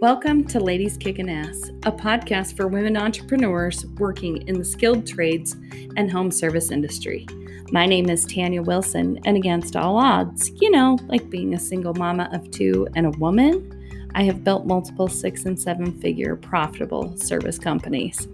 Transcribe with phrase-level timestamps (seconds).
[0.00, 5.58] Welcome to Ladies Kicking Ass, a podcast for women entrepreneurs working in the skilled trades
[5.94, 7.26] and home service industry.
[7.70, 11.92] My name is Tanya Wilson, and against all odds, you know, like being a single
[11.92, 17.14] mama of two and a woman, I have built multiple six and seven figure profitable
[17.18, 18.26] service companies.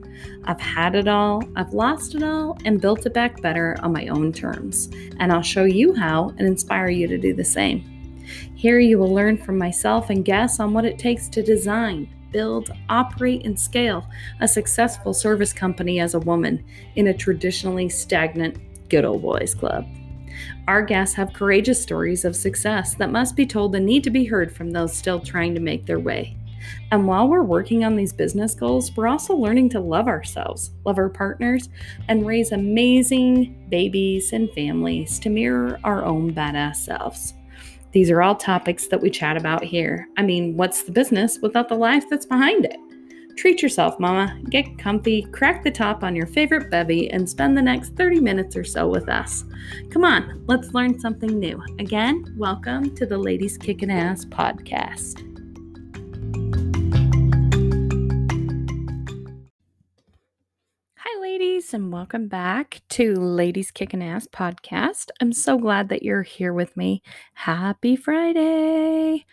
[0.45, 4.07] I've had it all, I've lost it all, and built it back better on my
[4.07, 4.89] own terms.
[5.19, 7.96] And I'll show you how and inspire you to do the same.
[8.55, 12.71] Here you will learn from myself and guests on what it takes to design, build,
[12.89, 14.07] operate, and scale
[14.41, 16.65] a successful service company as a woman
[16.97, 18.59] in a traditionally stagnant
[18.89, 19.87] good old boys club.
[20.69, 24.25] Our guests have courageous stories of success that must be told and need to be
[24.25, 26.37] heard from those still trying to make their way.
[26.91, 30.99] And while we're working on these business goals, we're also learning to love ourselves, love
[30.99, 31.69] our partners,
[32.09, 37.35] and raise amazing babies and families to mirror our own badass selves.
[37.97, 40.07] These are all topics that we chat about here.
[40.19, 42.77] I mean, what's the business without the life that's behind it?
[43.39, 44.39] Treat yourself, mama.
[44.51, 48.55] Get comfy, crack the top on your favorite bevy, and spend the next 30 minutes
[48.55, 49.45] or so with us.
[49.89, 51.59] Come on, let's learn something new.
[51.79, 55.23] Again, welcome to the Ladies Kickin' Ass podcast.
[61.67, 65.11] Ladies, and welcome back to Ladies Kicking Ass podcast.
[65.21, 67.03] I'm so glad that you're here with me.
[67.35, 69.25] Happy Friday!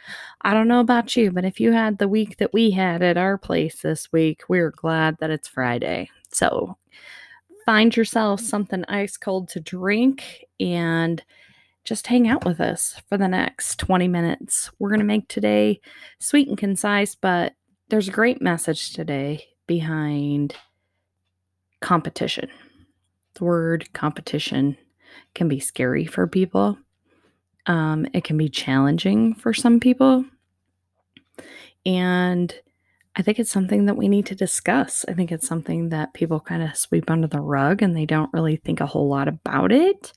[0.41, 3.17] I don't know about you, but if you had the week that we had at
[3.17, 6.09] our place this week, we're glad that it's Friday.
[6.31, 6.77] So
[7.65, 11.23] find yourself something ice cold to drink and
[11.85, 14.71] just hang out with us for the next 20 minutes.
[14.79, 15.79] We're going to make today
[16.19, 17.53] sweet and concise, but
[17.89, 20.55] there's a great message today behind
[21.83, 22.49] competition.
[23.35, 24.77] The word competition
[25.35, 26.77] can be scary for people.
[27.65, 30.23] Um, it can be challenging for some people.
[31.85, 32.55] And
[33.17, 35.03] I think it's something that we need to discuss.
[35.09, 38.31] I think it's something that people kind of sweep under the rug and they don't
[38.31, 40.13] really think a whole lot about it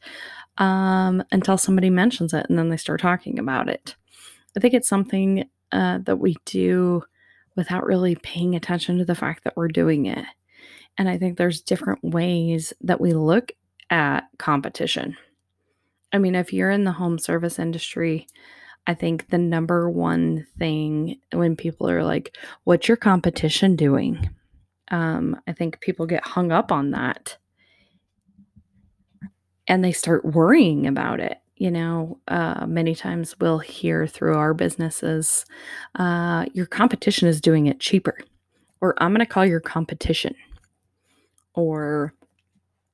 [0.58, 3.96] um, until somebody mentions it and then they start talking about it.
[4.56, 7.02] I think it's something uh, that we do
[7.56, 10.24] without really paying attention to the fact that we're doing it.
[10.98, 13.52] And I think there's different ways that we look
[13.90, 15.16] at competition.
[16.12, 18.26] I mean, if you're in the home service industry,
[18.86, 24.30] I think the number one thing when people are like, What's your competition doing?
[24.90, 27.36] Um, I think people get hung up on that
[29.66, 31.38] and they start worrying about it.
[31.56, 35.44] You know, uh, many times we'll hear through our businesses,
[35.96, 38.18] uh, Your competition is doing it cheaper,
[38.80, 40.34] or I'm going to call your competition
[41.56, 42.14] or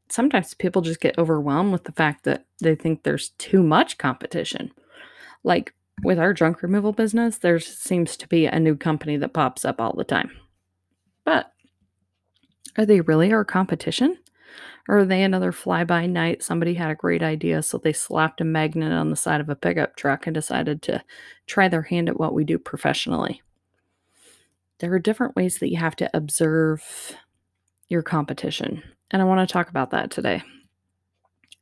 [0.08, 4.72] sometimes people just get overwhelmed with the fact that they think there's too much competition.
[5.44, 9.64] Like with our junk removal business, there seems to be a new company that pops
[9.64, 10.30] up all the time.
[11.24, 11.52] But
[12.78, 14.16] are they really our competition?
[14.88, 16.42] Or are they another fly by night?
[16.42, 19.54] Somebody had a great idea, so they slapped a magnet on the side of a
[19.54, 21.02] pickup truck and decided to
[21.46, 23.42] try their hand at what we do professionally.
[24.80, 27.16] There are different ways that you have to observe
[27.92, 28.82] your competition.
[29.10, 30.42] And I want to talk about that today.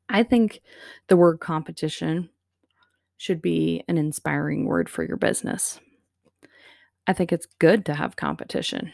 [0.09, 0.61] I think
[1.09, 2.31] the word competition
[3.19, 5.81] should be an inspiring word for your business.
[7.07, 8.93] I think it's good to have competition.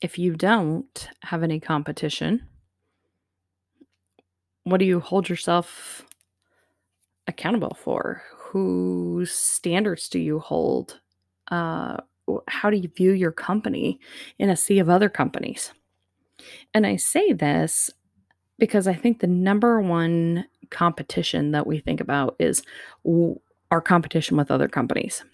[0.00, 2.46] If you don't have any competition,
[4.64, 6.06] what do you hold yourself
[7.26, 8.22] accountable for?
[8.36, 11.00] Whose standards do you hold?
[11.50, 11.98] Uh,
[12.46, 13.98] how do you view your company
[14.38, 15.72] in a sea of other companies?
[16.74, 17.90] And I say this
[18.58, 22.62] because I think the number one competition that we think about is
[23.70, 25.24] our competition with other companies.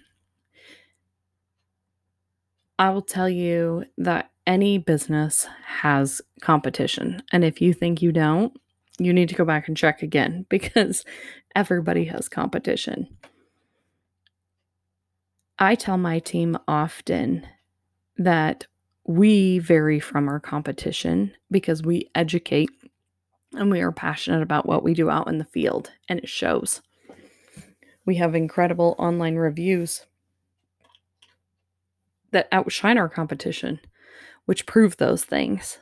[2.78, 7.22] I will tell you that any business has competition.
[7.33, 8.53] And if you think you don't,
[8.99, 11.05] you need to go back and check again because
[11.55, 13.09] everybody has competition.
[15.59, 17.47] I tell my team often
[18.19, 18.66] that
[19.06, 22.70] we vary from our competition because we educate
[23.53, 26.82] and we are passionate about what we do out in the field, and it shows.
[28.04, 30.04] We have incredible online reviews
[32.32, 33.80] that outshine our competition,
[34.44, 35.78] which prove those things.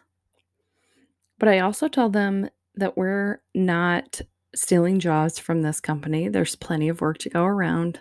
[1.39, 4.21] But I also tell them that we're not
[4.55, 6.29] stealing jobs from this company.
[6.29, 8.01] There's plenty of work to go around.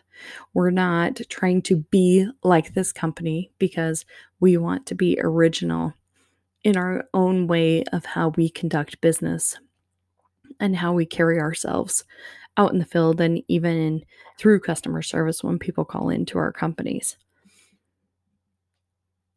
[0.53, 4.05] We're not trying to be like this company because
[4.39, 5.93] we want to be original
[6.63, 9.57] in our own way of how we conduct business
[10.59, 12.03] and how we carry ourselves
[12.55, 14.05] out in the field and even
[14.37, 17.17] through customer service when people call into our companies.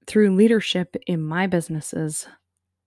[0.06, 2.28] through leadership in my businesses,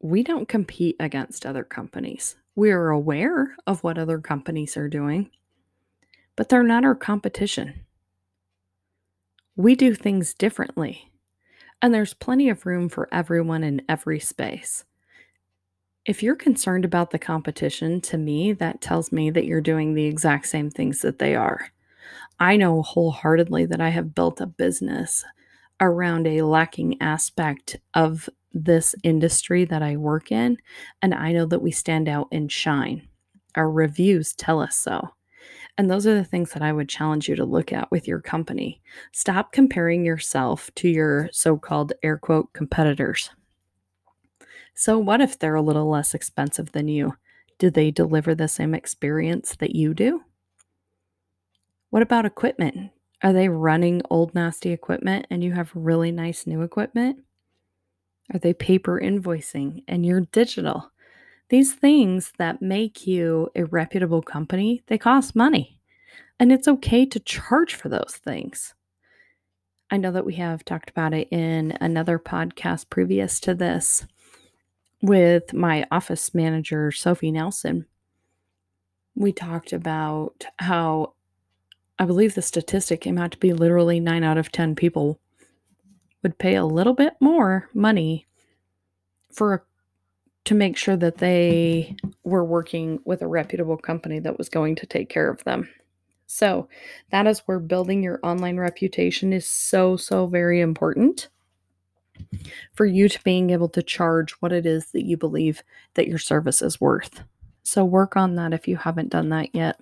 [0.02, 2.38] we don't compete against other companies.
[2.60, 5.32] We are aware of what other companies are doing,
[6.36, 7.86] but they're not our competition.
[9.56, 11.10] We do things differently,
[11.82, 14.84] and there's plenty of room for everyone in every space.
[16.04, 20.08] If you're concerned about the competition, to me, that tells me that you're doing the
[20.08, 21.70] exact same things that they are.
[22.42, 25.24] I know wholeheartedly that I have built a business
[25.80, 30.58] around a lacking aspect of this industry that I work in,
[31.02, 33.08] and I know that we stand out and shine.
[33.56, 35.10] Our reviews tell us so.
[35.78, 38.20] And those are the things that I would challenge you to look at with your
[38.20, 38.82] company.
[39.14, 43.30] Stop comparing yourself to your so called air quote competitors.
[44.74, 47.16] So, what if they're a little less expensive than you?
[47.60, 50.24] Do they deliver the same experience that you do?
[51.90, 52.92] What about equipment?
[53.22, 57.20] Are they running old, nasty equipment and you have really nice new equipment?
[58.34, 60.92] Are they paper invoicing and you're digital?
[61.50, 65.80] These things that make you a reputable company, they cost money.
[66.40, 68.76] And it's okay to charge for those things.
[69.92, 74.06] I know that we have talked about it in another podcast previous to this
[75.02, 77.86] with my office manager, Sophie Nelson.
[79.16, 81.14] We talked about how
[81.98, 85.20] I believe the statistic came out to be literally nine out of 10 people
[86.24, 88.28] would pay a little bit more money
[89.32, 89.66] for
[90.46, 94.86] to make sure that they were working with a reputable company that was going to
[94.86, 95.70] take care of them.
[96.26, 96.68] So,
[97.12, 101.30] that is where building your online reputation is so so very important
[102.74, 105.64] for you to being able to charge what it is that you believe
[105.96, 107.24] that your service is worth.
[107.64, 109.80] So work on that if you haven't done that yet.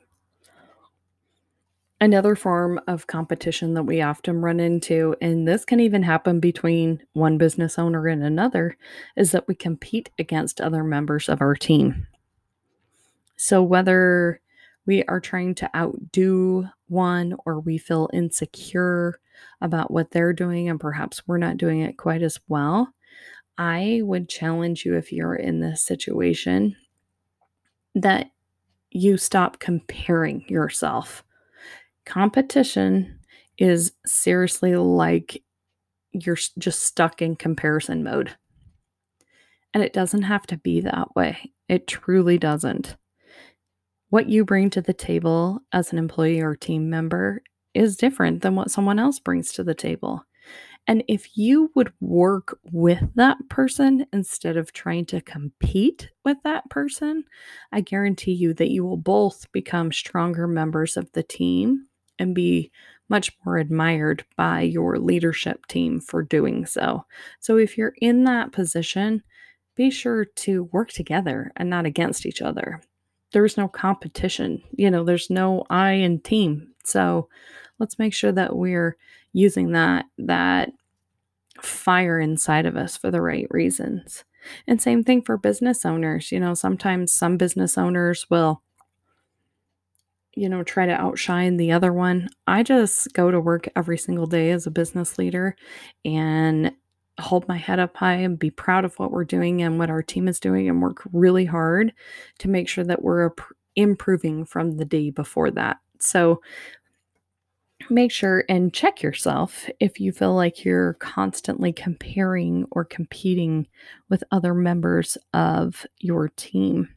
[2.00, 7.02] Another form of competition that we often run into, and this can even happen between
[7.14, 8.78] one business owner and another,
[9.16, 12.06] is that we compete against other members of our team.
[13.36, 14.42] So, whether
[14.86, 19.20] we are trying to outdo one or we feel insecure
[19.60, 22.94] about what they're doing and perhaps we're not doing it quite as well,
[23.58, 26.76] I would challenge you if you're in this situation
[27.96, 28.30] that
[28.92, 31.24] you stop comparing yourself
[32.08, 33.20] competition
[33.58, 35.44] is seriously like
[36.14, 38.36] you're just stuck in comparison mode.
[39.74, 41.52] And it doesn't have to be that way.
[41.68, 42.96] It truly doesn't.
[44.10, 47.42] What you bring to the table as an employee or team member
[47.74, 50.24] is different than what someone else brings to the table.
[50.88, 56.70] And if you would work with that person instead of trying to compete with that
[56.70, 57.26] person,
[57.74, 61.87] I guarantee you that you will both become stronger members of the team
[62.20, 62.72] and be
[63.10, 67.06] much more admired by your leadership team for doing so.
[67.40, 69.24] So if you're in that position,
[69.76, 72.82] be sure to work together and not against each other.
[73.32, 76.74] There's no competition, you know, there's no I in team.
[76.84, 77.30] So
[77.80, 78.98] let's make sure that we're
[79.34, 80.72] using that that
[81.62, 84.24] fire inside of us for the right reasons.
[84.68, 86.32] And same thing for business owners.
[86.32, 88.62] You know, sometimes some business owners will
[90.38, 92.30] you know, try to outshine the other one.
[92.46, 95.56] I just go to work every single day as a business leader
[96.06, 96.72] and
[97.20, 100.04] hold my head up high and be proud of what we're doing and what our
[100.04, 101.92] team is doing and work really hard
[102.38, 103.32] to make sure that we're
[103.76, 105.78] improving from the day before that.
[106.00, 106.42] So
[107.90, 113.68] make sure and check yourself if you feel like you're constantly comparing or competing
[114.10, 116.90] with other members of your team.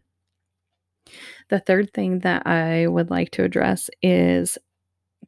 [1.48, 4.58] The third thing that I would like to address is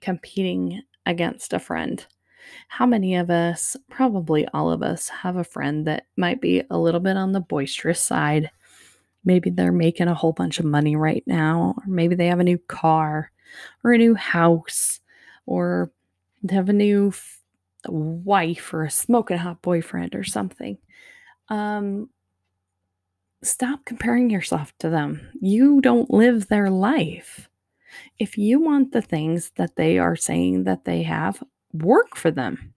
[0.01, 2.05] competing against a friend.
[2.69, 6.79] How many of us, probably all of us, have a friend that might be a
[6.79, 8.51] little bit on the boisterous side?
[9.25, 12.45] Maybe they're making a whole bunch of money right now, or maybe they have a
[12.45, 13.31] new car
[13.85, 15.01] or a new house,
[15.47, 15.93] or
[16.43, 17.41] they have a new f-
[17.87, 20.79] wife or a smoking hot boyfriend or something.
[21.49, 22.11] Um,
[23.43, 25.29] stop comparing yourself to them.
[25.41, 27.49] You don't live their life.
[28.19, 32.75] If you want the things that they are saying that they have, work for them.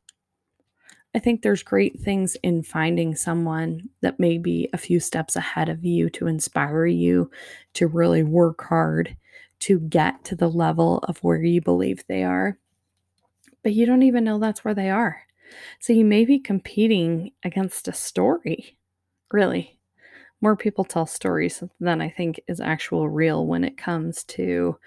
[1.14, 5.70] I think there's great things in finding someone that may be a few steps ahead
[5.70, 7.32] of you to inspire you
[7.76, 9.16] to really work hard
[9.60, 12.58] to get to the level of where you believe they are.
[13.64, 15.22] But you don't even know that's where they are.
[15.80, 18.78] So you may be competing against a story,
[19.32, 19.75] really
[20.46, 24.78] more people tell stories than I think is actual real when it comes to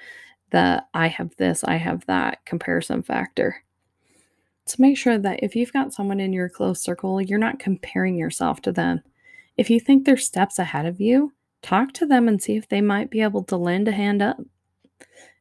[0.53, 3.65] the I have this, I have that comparison factor.
[4.67, 8.17] So make sure that if you've got someone in your close circle, you're not comparing
[8.17, 9.01] yourself to them.
[9.57, 12.81] If you think they're steps ahead of you, talk to them and see if they
[12.81, 14.37] might be able to lend a hand up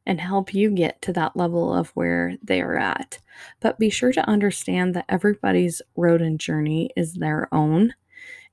[0.04, 3.20] and help you get to that level of where they are at.
[3.60, 7.94] But be sure to understand that everybody's road and journey is their own.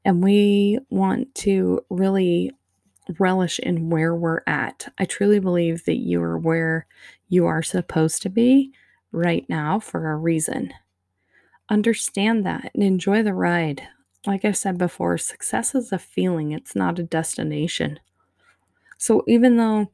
[0.05, 2.51] And we want to really
[3.19, 4.87] relish in where we're at.
[4.99, 6.85] I truly believe that you are where
[7.27, 8.71] you are supposed to be
[9.11, 10.73] right now for a reason.
[11.69, 13.87] Understand that and enjoy the ride.
[14.27, 17.99] Like I said before, success is a feeling, it's not a destination.
[18.97, 19.89] So even though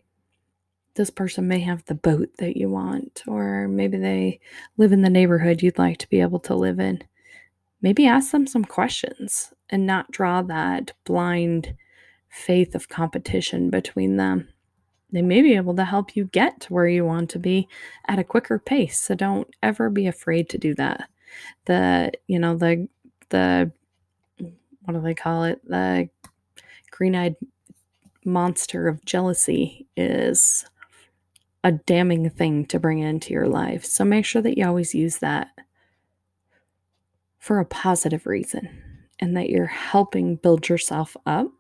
[0.96, 4.40] this person may have the boat that you want, or maybe they
[4.78, 7.02] live in the neighborhood you'd like to be able to live in.
[7.82, 11.74] Maybe ask them some questions and not draw that blind
[12.30, 14.48] faith of competition between them.
[15.12, 17.68] They may be able to help you get to where you want to be
[18.08, 19.00] at a quicker pace.
[19.00, 21.10] So don't ever be afraid to do that.
[21.66, 22.88] The, you know, the,
[23.30, 23.72] the,
[24.84, 25.62] what do they call it?
[25.66, 26.10] The
[26.92, 27.36] green eyed
[28.24, 30.66] monster of jealousy is
[31.64, 33.86] a damning thing to bring into your life.
[33.86, 35.50] So make sure that you always use that
[37.38, 38.91] for a positive reason
[39.22, 41.52] and that you're helping build yourself up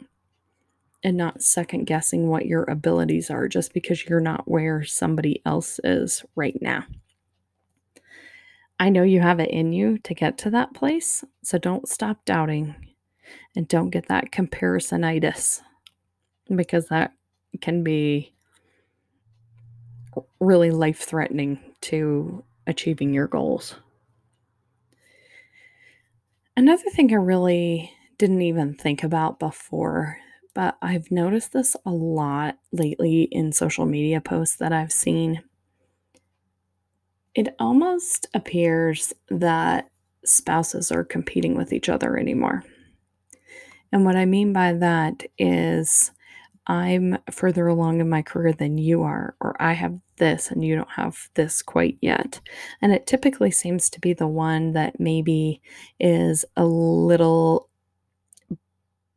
[1.03, 5.80] and not second guessing what your abilities are just because you're not where somebody else
[5.84, 6.84] is right now.
[8.80, 12.25] I know you have it in you to get to that place, so don't stop
[12.25, 12.75] doubting
[13.56, 15.62] and don't get that comparisonitis
[16.56, 17.13] because that
[17.62, 18.34] can be
[20.39, 23.75] really life threatening to achieving your goals.
[26.58, 30.17] Another thing I really didn't even think about before,
[30.53, 35.41] but I've noticed this a lot lately in social media posts that I've seen.
[37.34, 39.89] It almost appears that
[40.25, 42.63] spouses are competing with each other anymore.
[43.93, 46.12] And what I mean by that is
[46.68, 50.75] I'm further along in my career than you are, or I have this and you
[50.75, 52.39] don't have this quite yet.
[52.82, 55.62] And it typically seems to be the one that maybe
[56.00, 57.68] is a little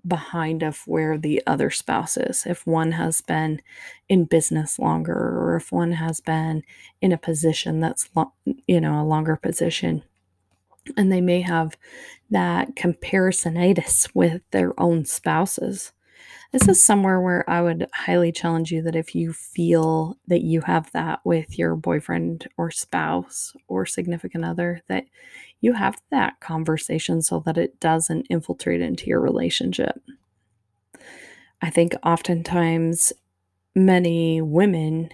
[0.06, 2.44] behind of where the other spouse is.
[2.46, 3.60] If one has been
[4.08, 6.62] in business longer, or if one has been
[7.00, 8.32] in a position that's, lo-
[8.66, 10.02] you know, a longer position,
[10.96, 11.76] and they may have
[12.30, 15.92] that comparisonitis with their own spouses
[16.54, 20.60] this is somewhere where I would highly challenge you that if you feel that you
[20.60, 25.06] have that with your boyfriend or spouse or significant other, that
[25.60, 30.00] you have that conversation so that it doesn't infiltrate into your relationship.
[31.60, 33.12] I think oftentimes
[33.74, 35.10] many women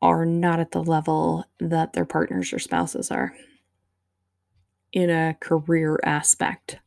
[0.00, 3.34] are not at the level that their partners or spouses are
[4.92, 6.78] in a career aspect.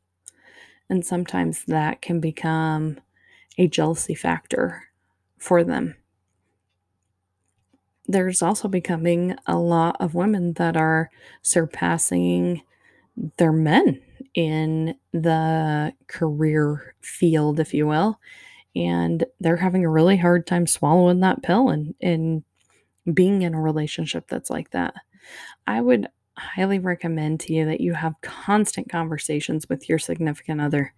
[0.89, 2.99] And sometimes that can become
[3.57, 4.83] a jealousy factor
[5.37, 5.95] for them.
[8.05, 11.09] There's also becoming a lot of women that are
[11.41, 12.61] surpassing
[13.37, 14.01] their men
[14.33, 18.19] in the career field, if you will.
[18.75, 22.43] And they're having a really hard time swallowing that pill and, and
[23.11, 24.93] being in a relationship that's like that.
[25.65, 30.93] I would highly recommend to you that you have constant conversations with your significant other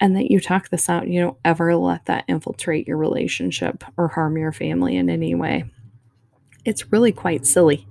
[0.00, 1.08] and that you talk this out.
[1.08, 5.64] You don't ever let that infiltrate your relationship or harm your family in any way.
[6.64, 7.86] It's really quite silly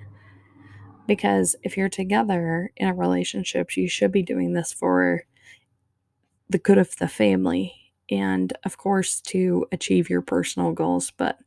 [1.08, 5.24] because if you're together in a relationship, you should be doing this for
[6.50, 7.74] the good of the family
[8.10, 11.12] and, of course, to achieve your personal goals.
[11.12, 11.40] But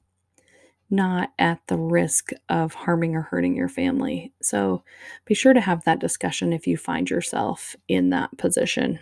[0.91, 4.33] not at the risk of harming or hurting your family.
[4.41, 4.83] So
[5.25, 9.01] be sure to have that discussion if you find yourself in that position.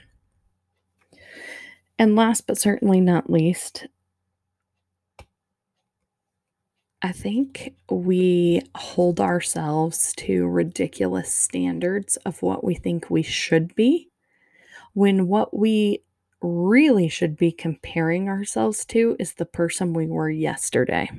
[1.99, 3.87] And last but certainly not least,
[7.03, 14.09] I think we hold ourselves to ridiculous standards of what we think we should be
[14.95, 16.03] when what we
[16.41, 21.11] really should be comparing ourselves to is the person we were yesterday.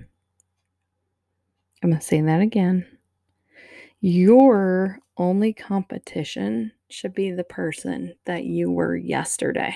[1.85, 2.87] I'm going to say that again.
[4.01, 9.75] Your only competition should be the person that you were yesterday.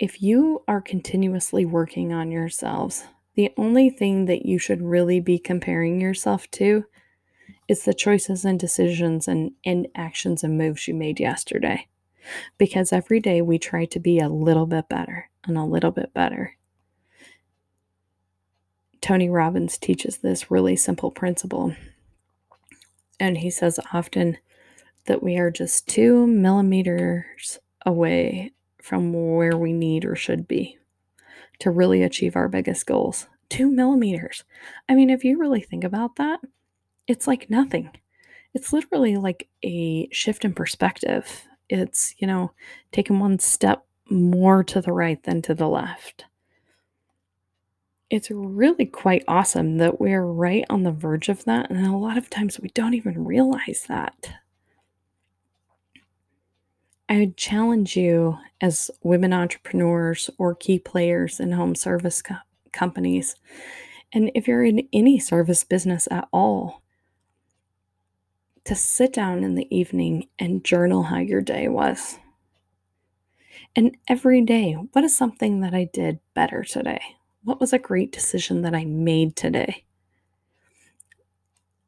[0.00, 3.04] If you are continuously working on yourselves,
[3.36, 6.84] the only thing that you should really be comparing yourself to
[7.68, 11.86] is the choices and decisions and, and actions and moves you made yesterday.
[12.58, 16.12] Because every day we try to be a little bit better and a little bit
[16.12, 16.56] better
[19.02, 21.74] Tony Robbins teaches this really simple principle.
[23.18, 24.38] And he says often
[25.06, 30.78] that we are just two millimeters away from where we need or should be
[31.58, 33.26] to really achieve our biggest goals.
[33.48, 34.44] Two millimeters.
[34.88, 36.40] I mean, if you really think about that,
[37.08, 37.90] it's like nothing.
[38.54, 41.42] It's literally like a shift in perspective.
[41.68, 42.52] It's, you know,
[42.92, 46.26] taking one step more to the right than to the left.
[48.12, 51.70] It's really quite awesome that we're right on the verge of that.
[51.70, 54.34] And a lot of times we don't even realize that.
[57.08, 62.34] I would challenge you as women entrepreneurs or key players in home service co-
[62.70, 63.34] companies.
[64.12, 66.82] And if you're in any service business at all,
[68.66, 72.18] to sit down in the evening and journal how your day was.
[73.74, 77.00] And every day, what is something that I did better today?
[77.44, 79.84] What was a great decision that I made today?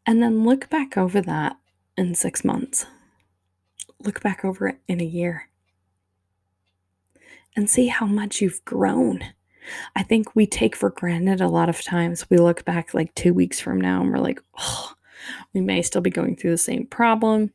[0.06, 1.56] And then look back over that
[1.96, 2.86] in six months
[4.04, 5.48] look back over it in a year
[7.56, 9.20] and see how much you've grown.
[9.96, 12.28] I think we take for granted a lot of times.
[12.28, 14.92] We look back like two weeks from now and we're like, oh,
[15.54, 17.52] we may still be going through the same problem.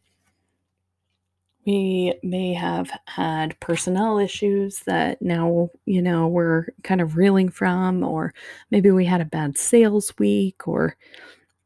[1.70, 8.04] We may have had personnel issues that now, you know, we're kind of reeling from,
[8.04, 8.34] or
[8.72, 10.98] maybe we had a bad sales week, or,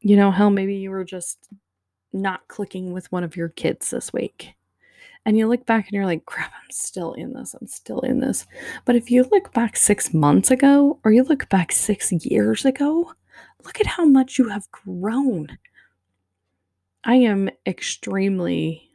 [0.00, 1.48] you know, hell, maybe you were just
[2.12, 4.52] not clicking with one of your kids this week
[5.24, 7.54] and you look back and you're like, crap, I'm still in this.
[7.58, 8.46] I'm still in this.
[8.84, 13.14] But if you look back six months ago or you look back six years ago,
[13.64, 15.56] look at how much you have grown.
[17.04, 18.90] I am extremely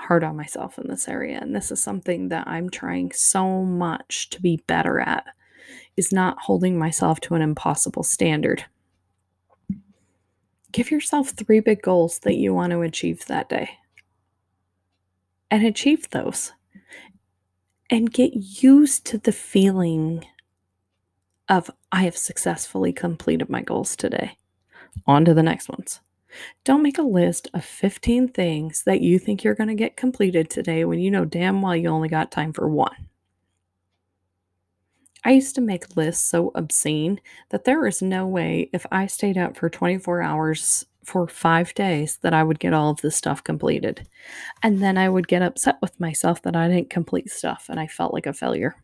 [0.00, 1.38] hard on myself in this area.
[1.40, 5.24] And this is something that I'm trying so much to be better at
[5.96, 8.64] is not holding myself to an impossible standard.
[10.72, 13.70] Give yourself three big goals that you want to achieve that day
[15.50, 16.52] and achieve those
[17.90, 20.24] and get used to the feeling
[21.48, 24.36] of I have successfully completed my goals today.
[25.06, 26.00] On to the next ones.
[26.64, 30.50] Don't make a list of 15 things that you think you're going to get completed
[30.50, 33.08] today when you know damn well you only got time for one.
[35.24, 39.36] I used to make lists so obscene that there is no way if I stayed
[39.36, 43.44] up for 24 hours for five days that I would get all of this stuff
[43.44, 44.08] completed.
[44.62, 47.86] And then I would get upset with myself that I didn't complete stuff and I
[47.86, 48.76] felt like a failure.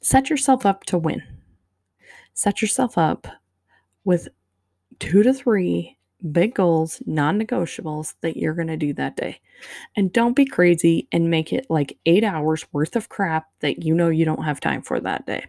[0.00, 1.22] Set yourself up to win.
[2.32, 3.26] Set yourself up
[4.04, 4.28] with
[4.98, 5.97] two to three
[6.32, 9.40] big goals, non negotiables that you're going to do that day.
[9.96, 13.94] And don't be crazy and make it like eight hours worth of crap that you
[13.94, 15.46] know you don't have time for that day.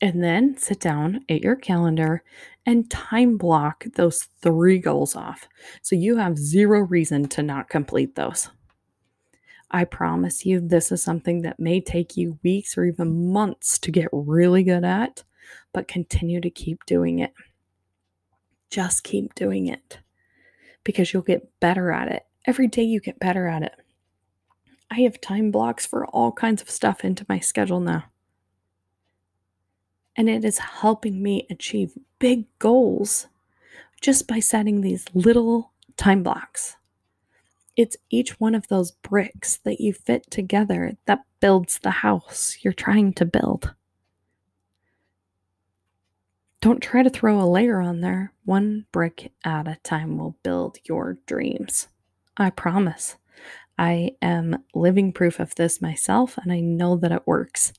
[0.00, 2.24] And then sit down at your calendar
[2.66, 5.48] and time block those three goals off.
[5.80, 8.50] So you have zero reason to not complete those.
[9.70, 13.90] I promise you, this is something that may take you weeks or even months to
[13.90, 15.24] get really good at,
[15.72, 17.32] but continue to keep doing it.
[18.72, 19.98] Just keep doing it
[20.82, 22.24] because you'll get better at it.
[22.46, 23.74] Every day you get better at it.
[24.90, 28.04] I have time blocks for all kinds of stuff into my schedule now.
[30.16, 33.26] And it is helping me achieve big goals
[34.00, 36.76] just by setting these little time blocks.
[37.76, 42.72] It's each one of those bricks that you fit together that builds the house you're
[42.72, 43.74] trying to build.
[46.62, 48.32] Don't try to throw a layer on there.
[48.46, 51.88] One brick at a time will build your dreams.
[52.38, 53.16] I promise.
[53.78, 57.74] I am living proof of this myself, and I know that it works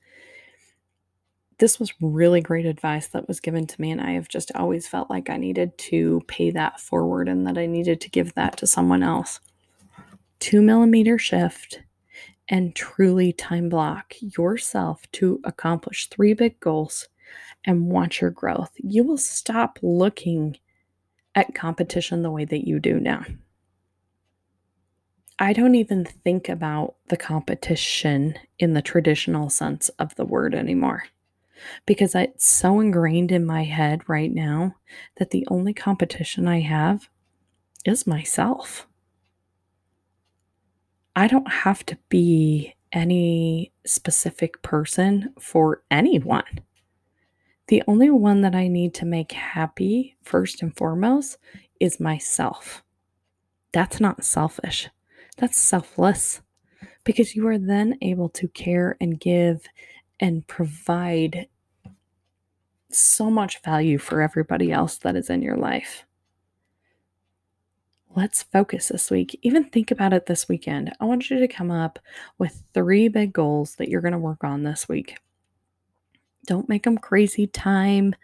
[1.63, 4.87] this was really great advice that was given to me and i have just always
[4.87, 8.57] felt like i needed to pay that forward and that i needed to give that
[8.57, 9.39] to someone else
[10.39, 11.81] two millimeter shift
[12.49, 17.07] and truly time block yourself to accomplish three big goals
[17.65, 20.57] and watch your growth you will stop looking
[21.35, 23.23] at competition the way that you do now
[25.39, 31.05] I don't even think about the competition in the traditional sense of the word anymore
[31.85, 34.75] because it's so ingrained in my head right now
[35.17, 37.09] that the only competition I have
[37.85, 38.87] is myself.
[41.15, 46.61] I don't have to be any specific person for anyone.
[47.67, 51.37] The only one that I need to make happy, first and foremost,
[51.79, 52.83] is myself.
[53.71, 54.89] That's not selfish,
[55.37, 56.41] that's selfless
[57.03, 59.65] because you are then able to care and give
[60.19, 61.47] and provide
[62.89, 66.05] so much value for everybody else that is in your life.
[68.15, 69.39] Let's focus this week.
[69.41, 70.93] Even think about it this weekend.
[70.99, 71.97] I want you to come up
[72.37, 75.17] with three big goals that you're going to work on this week.
[76.45, 78.15] Don't make them crazy time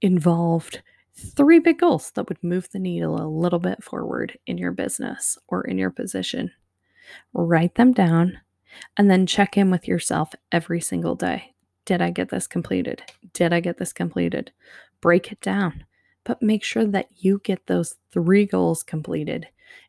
[0.00, 0.82] involved.
[1.16, 5.38] Three big goals that would move the needle a little bit forward in your business
[5.46, 6.50] or in your position.
[7.32, 8.40] Write them down
[8.96, 11.54] and then check in with yourself every single day.
[11.84, 13.02] Did I get this completed?
[13.32, 14.50] Did I get this completed?
[15.00, 15.84] Break it down,
[16.24, 19.46] but make sure that you get those three goals completed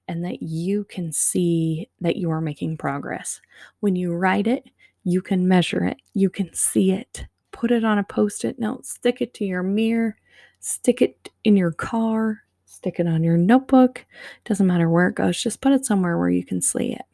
[0.08, 3.42] and that you can see that you are making progress.
[3.80, 4.70] When you write it,
[5.04, 7.26] you can measure it, you can see it.
[7.56, 10.18] Put it on a post it note, stick it to your mirror,
[10.60, 14.06] stick it in your car, stick it on your notebook.
[14.44, 17.06] Doesn't matter where it goes, just put it somewhere where you can see it.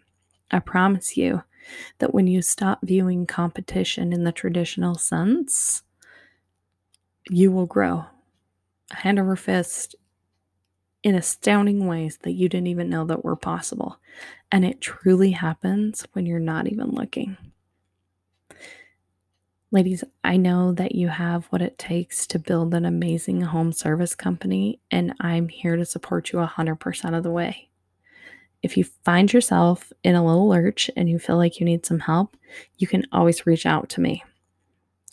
[0.49, 1.43] I promise you,
[1.99, 5.83] that when you stop viewing competition in the traditional sense,
[7.29, 8.05] you will grow
[8.89, 9.95] hand over fist
[11.03, 13.99] in astounding ways that you didn't even know that were possible.
[14.51, 17.37] And it truly happens when you're not even looking.
[19.73, 24.15] Ladies, I know that you have what it takes to build an amazing home service
[24.15, 27.69] company, and I'm here to support you 100% of the way.
[28.61, 31.99] If you find yourself in a little lurch and you feel like you need some
[31.99, 32.35] help,
[32.77, 34.25] you can always reach out to me.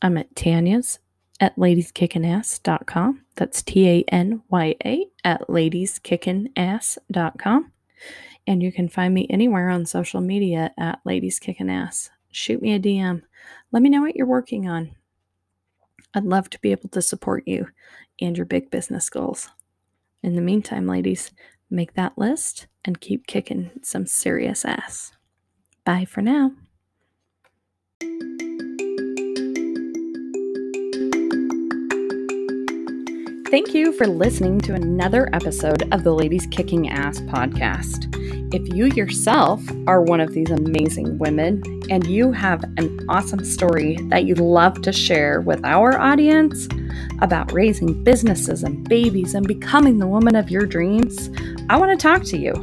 [0.03, 0.99] I'm at Tanya's
[1.39, 3.25] at ladieskickinass.com.
[3.37, 7.73] That's T A N Y A at ladieskickinass.com.
[8.47, 11.41] And you can find me anywhere on social media at Ladies
[12.31, 13.23] Shoot me a DM.
[13.71, 14.93] Let me know what you're working on.
[16.15, 17.69] I'd love to be able to support you
[18.21, 19.51] and your big business goals.
[20.23, 21.33] In the meantime, ladies,
[21.71, 25.13] make that list and keep kicking some serious ass.
[25.85, 26.53] Bye for now.
[33.51, 38.18] Thank you for listening to another episode of the Ladies Kicking Ass podcast.
[38.51, 43.99] If you yourself are one of these amazing women and you have an awesome story
[44.05, 46.67] that you'd love to share with our audience
[47.21, 51.29] about raising businesses and babies and becoming the woman of your dreams,
[51.69, 52.55] I want to talk to you.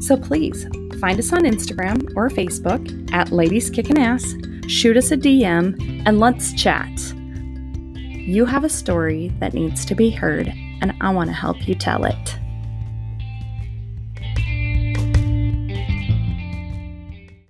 [0.00, 0.68] So please
[1.00, 4.36] find us on Instagram or Facebook at Ladies Kicking Ass,
[4.68, 6.88] shoot us a DM, and let's chat.
[8.14, 11.74] You have a story that needs to be heard, and I want to help you
[11.74, 12.36] tell it.